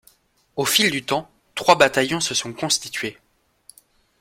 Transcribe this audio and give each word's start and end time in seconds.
Au 0.55 0.65
fil 0.65 0.89
du 0.89 1.03
temps, 1.03 1.29
trois 1.53 1.75
bataillons 1.77 2.21
sont 2.21 2.53
constitués. 2.53 3.19